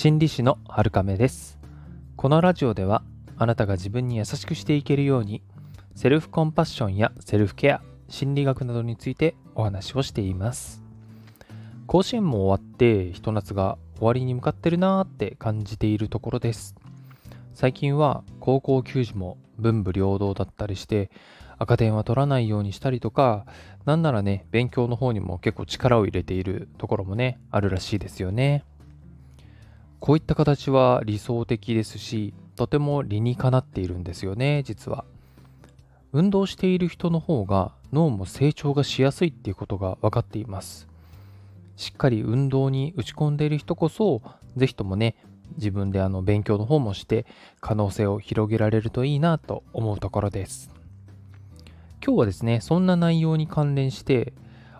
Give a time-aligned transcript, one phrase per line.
[0.00, 1.58] 心理師の春亀です。
[2.16, 3.02] このラジオでは
[3.36, 5.42] あなたが自分に優しくしていけるように
[5.94, 10.82] セルフコンパッションやセルフケア心理学などについてお話をしています。
[11.86, 16.74] 甲子園も終わってひと夏が終わりに向かってるなーって感じているところです。
[17.52, 21.10] 最近は高校球児も文武両道だったりして
[21.58, 23.44] 赤点は取らないようにしたりとか
[23.84, 28.64] なんならね勉強の方にも結構力を入れているところもねあるらしいですよね。
[30.00, 35.04] こういった形は理想的ですしとても理にかなっているんですよね実は。
[36.12, 40.88] 運動している人の方が脳も成長がしやすいっていうことが分かっています。
[41.76, 44.22] しっかり運動に打ち込んでいる人こそ
[44.56, 45.14] 是非ともね
[45.56, 47.26] 自分であの勉強の方もして
[47.60, 50.70] 可能性を広げられるといいなと思うところです。
[52.04, 54.32] 今日はですねそんな内容に関連して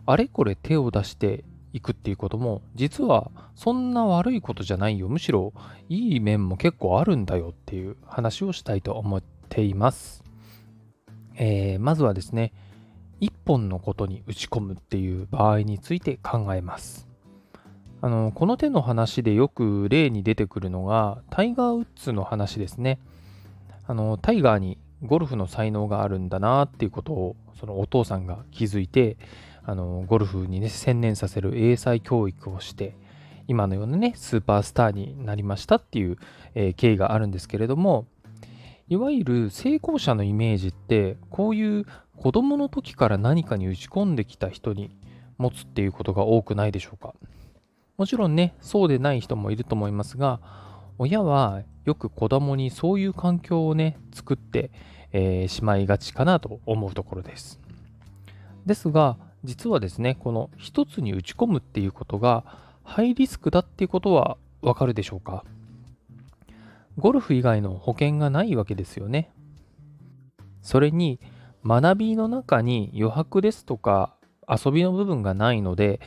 [0.06, 5.08] あれこれ手を出していくっていうことも実はそんな悪いことじゃないよ。
[5.08, 5.52] むしろ
[5.88, 10.22] いい面も結構あるんだよっていう話をしたいと思っています、
[11.36, 12.52] えー、まずはですね
[13.20, 17.06] 一本のことに打ち込むっていう場合について考えます。
[18.02, 22.98] あのこの手の話でよく例に出てくるのがタイガー・ウッズの話ですね。
[23.86, 29.18] あのタイガーにゴルフの才能があるんだなっていうことをそのお父さんが気づいて
[29.64, 32.94] あのゴルフにね専念させる英才教育をして
[33.48, 36.16] 今のようなねスーパースターになりましたっていう、
[36.54, 38.06] えー、経緯があるんですけれども
[38.88, 41.86] いわゆる成功者のイメージってこういう
[42.16, 44.96] 子供の時から何かに打ち込んできた人に
[45.38, 47.14] 持つっていうことが多くないでしょうか？
[47.96, 50.40] もちろんねそうでない人もいると思いますが
[50.98, 54.70] 親はよく子供にそういう環境をね作って、
[55.12, 57.58] えー、しまいがちかなと思うところです。
[58.66, 62.44] ですが実はですねこの一つに打ち込むっていうことが
[62.84, 65.44] ハイリスクだっていうことはわかるでしょうか？
[66.98, 69.30] ゴルフ以外の保険がないわけですよね。
[70.60, 71.20] それに
[71.64, 74.14] 学びの中に余白ですとか
[74.48, 76.00] 遊びの部分がないので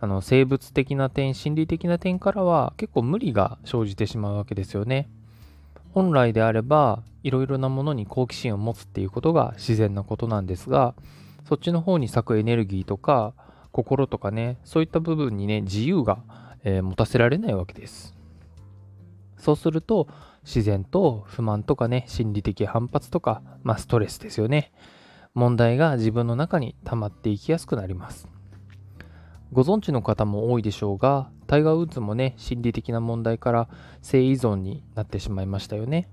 [0.00, 5.08] あの生物的な点心理的な点からは結構無理が生じてしまうわけですよね。
[5.92, 10.94] 本来であればいろいろなものに好奇心を持つっていうことが自然なことなんですが
[11.48, 13.32] そっちの方に咲くエネルギーとか
[13.72, 16.18] 心とかねそういった部分にね自由が、
[16.62, 18.14] えー、持たせられないわけです。
[19.38, 20.08] そうすると
[20.44, 24.72] 自然と不満とかね心理的反発とか、まあ、ストレスですよね。
[25.32, 28.28] 問題が自分の中に溜まっていきやすくなります。
[29.50, 33.68] ご存知の方も多いでしょうがタイガー・ウッズもね心理的な問題から
[34.02, 36.10] 性依存になってしまいましたよね。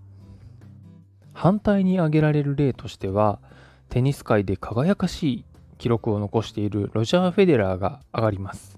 [1.34, 3.42] 反対に挙げられる例としては
[3.96, 5.46] テニス界で輝かしい
[5.78, 8.78] 記録を残しているロジャー・フェデラーが上がります。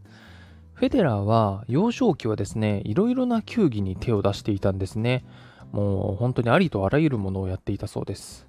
[0.75, 5.25] フェデラーは幼少期はですね、いろいろな球技に手を出していたんですね。
[5.71, 8.47] もう本当にありとあらゆるものをやっていたそうです。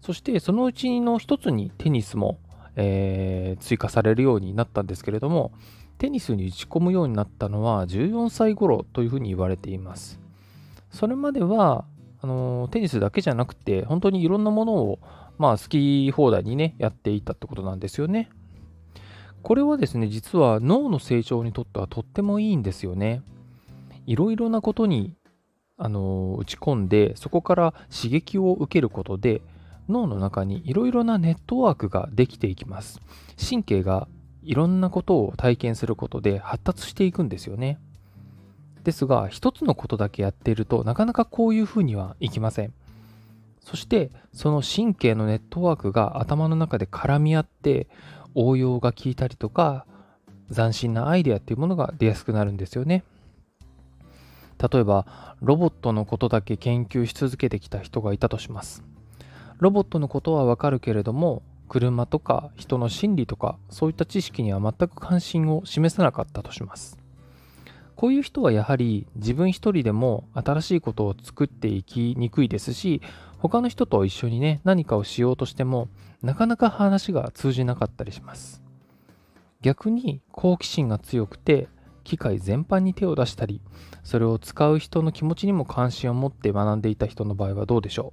[0.00, 2.38] そしてそのうちの一つにテニスも、
[2.76, 5.52] えー、追加されるようになったんですけれども、
[5.98, 10.18] テニスに打ち込むようになったのは14歳頃というふうに言われています。
[10.90, 11.84] それまでは
[12.22, 14.98] あのテニスだけじゃなくて本当にいろんなものを
[15.38, 18.28] まあ好き放題にね、やっていたってことなんですよね。
[19.42, 23.22] これはですね、実は脳の成長にとってはとってもいいんですよね。
[24.06, 25.14] いろいろなことに
[25.76, 29.40] あの打ち込んで、そこから刺激を受けることで、
[29.88, 33.00] 脳の中にいろいろなネットワークができていきます。
[33.38, 34.08] 神経が
[34.42, 37.78] いろんなことを体験することで発達していくんですよね。
[38.84, 42.72] ですが、一つのことだけやっているとなかなかこういうふうにはいきません。
[43.68, 47.86] そしてその神経のネットワークが頭の中で絡み合って
[48.34, 49.84] 応用が効いたりとか
[50.50, 53.04] 斬新なアイデアっていうものが出やすくなるんですよね。
[54.58, 58.82] 例えばロボットのことだけ研究し続けてきた人がいたとします。
[59.58, 66.98] ロボットのことはわかるけれども車とか人の心理とかそういった知識には全く関心を示さなかったとします。
[67.98, 73.02] こういう人はやはり自分一人でも新しいことを作っていきにくいですし
[73.38, 75.88] 他の人と一緒にね、何かをしようとしても、
[76.22, 78.62] なかなか話が通じなかったりします。
[79.62, 81.68] 逆に好奇心が強くて、
[82.02, 83.60] 機械全般に手を出したり、
[84.02, 88.12] それを使う人の気持ちにも関心を持って学んでいた人の場合はどうでしょ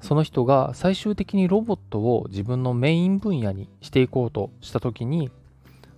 [0.00, 0.04] う？
[0.04, 5.30] その人が最終的にロボットを自分のメイン分野にしていこうとした時に、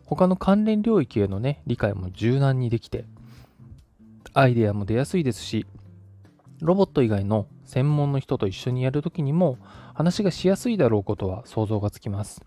[0.04, 3.04] 他の関連領域へのね、理解も柔軟にできて、
[4.32, 5.66] アイデアも出やすいですし、
[6.60, 9.58] ロボット以外の専門の人と一緒にやるときにも
[9.94, 12.40] 話がしやすいだろうことは想像がつきます。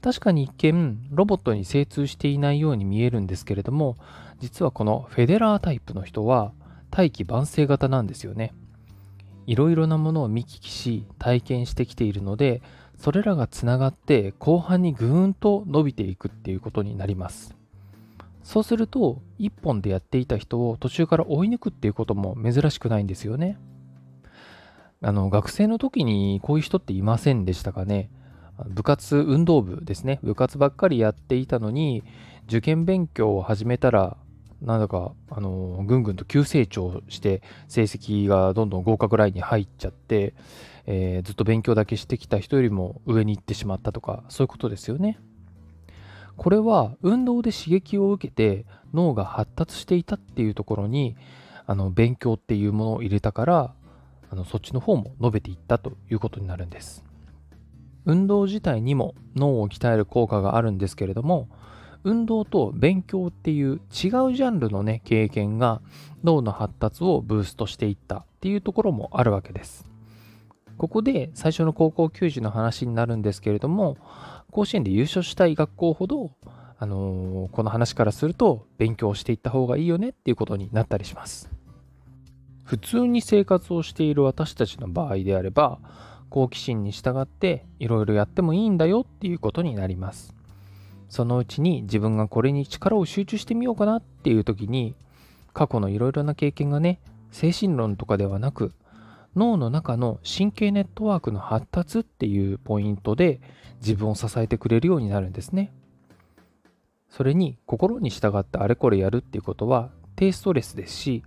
[0.00, 3.96] 確かに一見ロボットに精通していないように見えるんですけれども
[4.40, 6.52] 実はこのフェデラータイプの人は
[6.90, 8.52] 大器晩成型なんですよね。
[9.46, 12.62] いろいろなものを見聞きし体験してきているので
[12.96, 17.56] それらがつながって後半にぐーんと伸びていくっていうことになります。
[18.44, 23.56] そうすると一本でやっていた人を途中から追い抜くっていうことも珍しくないんですよね。
[25.02, 28.10] あの学生の時にこういう人っていませんでしたかね？
[28.68, 32.04] 部活運動部ですね部活ばっかりやっていたのに
[32.46, 34.16] 受験勉強を始めたら
[34.60, 40.34] なんだかあのぐんぐんと急成長して成績がどんどん合格ラインに入っちゃって、
[40.86, 45.18] えー、ずっと勉強だけしてきた人よりも上に行ってしまったとかそういうことですよね。
[46.36, 48.64] これは運動で刺激を受けて
[48.94, 51.16] 脳が発達していたっていうところに
[51.66, 53.74] あの勉強っていうものを入れたから
[54.32, 57.04] あのそっちの方も伸べていったということになるんです。
[58.06, 61.48] 運動自体にも脳を鍛える効果があるんですけれども
[62.02, 65.82] 運動と勉強っていう違うジャンルのね経験が
[66.24, 69.86] 脳の発達をブーストしていったっていうところもあるわけです。
[70.78, 73.98] ここで最初の高校球児の話になるんですけれども
[74.50, 76.30] 甲子園で優勝したい学校ほど、
[76.78, 81.51] あのー、この話からすると勉強していった方がいいよねっていうことになったりします。
[82.72, 85.78] 普通に生活をしている私たちの場合であれば
[86.30, 90.34] 好奇心に従っていろいろやってもいいんだよっていうことになります。
[91.10, 94.94] そのうちに自分がこれに力を集中してみようかなっていう時に
[95.52, 96.98] 過去のいろいろな経験がね
[97.30, 98.72] 精神論とかではなく
[99.36, 103.42] 脳の中の神経ネットワークの発達っていうポイントで
[103.80, 105.74] 自分を支えてくれるようになるんですね。
[107.10, 111.22] それに心に従ってあれこれやるっていうことは低ストレスですし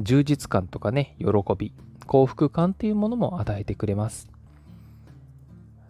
[0.00, 1.26] 充実感とかね喜
[1.56, 1.72] び
[2.06, 4.28] 幸福感っていうものも与えてくれます。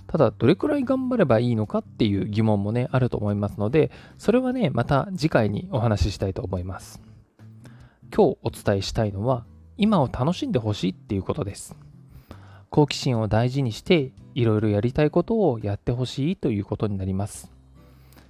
[0.07, 7.01] ただ、どれくらい頑張ればいいのかっていう疑問もね、あると思いますので、それはね、また次回にお話ししたいと思います。
[8.15, 9.45] 今日お伝えしたいのは、
[9.77, 11.77] 今を楽しんでほしいっていうことです。
[12.71, 17.56] 好奇心を大事にして、いろいろやりたいことをやってほしいということになります。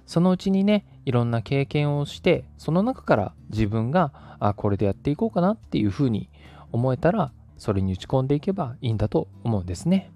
[0.07, 6.29] そのうちにね、いろんな経験をして、その中から自分が、あ、これでやっていこうかなっていうふうに
[6.71, 10.11] 思えたら、それに打ち込んでいけばいいんだと思うんですね。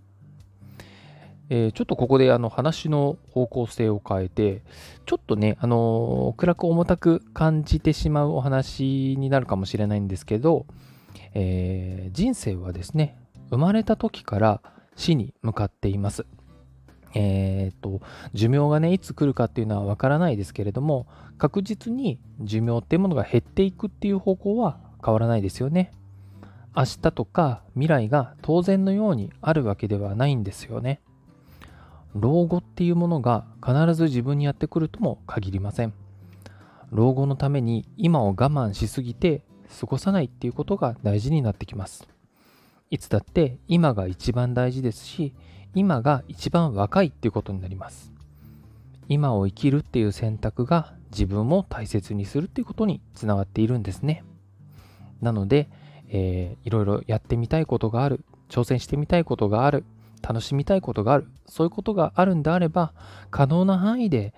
[1.50, 4.64] えー、ちょっとここであの話の方向性を変えて、
[5.06, 10.66] ちょっとね、あのー、暗く重たく感じてしまうお話になるかもしれないんですけど、
[11.34, 13.18] えー、人生はですね、
[13.50, 14.62] 生まれた時から
[14.96, 16.26] 死に向かっています。
[17.14, 18.02] えっ、と、
[18.34, 25.92] 寿命がね、いつ来るかっていうのはわからないですけれども、確実に寿命っていうものが減っていくっていう方向は変わらないですよね。
[26.76, 31.02] 明日とか未来が当然のようにあるわけではないんですよね。
[32.16, 35.94] 老後っていうものが必ず自分にやってくるとも限りません。
[36.92, 39.44] 老後のために今を我慢しすぎて
[39.80, 42.08] 過ごさないっていうことが大事になってきます。
[42.90, 45.34] いつだって今が一番大事ですし、
[45.74, 48.12] 今が一番若いっていうことになります。
[49.08, 54.24] 今を生きるっていう選択が自分も大切にするっていうことにつながっているんですね。
[55.22, 55.70] なので、
[56.10, 59.86] えー、いろいろやってみたいことがある、挑戦してみたいことがある、
[60.22, 62.94] 楽しみたいことがある、そういうことがあるんであれば、
[63.30, 64.34] 可能な範囲で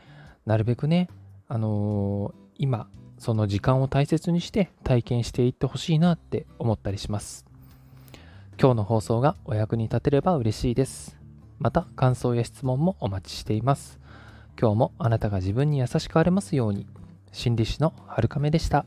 [0.45, 1.09] なるべくね、
[1.47, 2.87] あのー、今、
[3.17, 7.45] その時間を大切にして体験していってほしいなって思ったりします。
[8.59, 11.22] 今日の放送がお役に立てれば嬉しいです。
[11.59, 13.99] また感想や質問もお待ちしています。
[14.59, 16.87] 今日もあなたが自分に優しくあれますように。
[17.31, 18.85] 心理師の春亀でした。